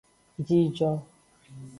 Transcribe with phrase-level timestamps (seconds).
[0.45, 0.89] Jijo.